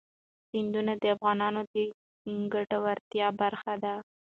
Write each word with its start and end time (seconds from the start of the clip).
سیندونه 0.49 0.93
د 1.01 1.03
افغانانو 1.15 1.61
د 1.73 1.75
ګټورتیا 2.53 3.27
برخه 3.41 3.73
ده. 3.83 3.93